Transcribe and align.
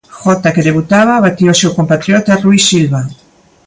Jota, 0.21 0.49
que 0.55 0.65
debutaba, 0.67 1.23
batía 1.25 1.53
o 1.55 1.59
seu 1.61 1.71
compatriota 1.77 2.39
Rui 2.43 2.59
Silva. 2.69 3.01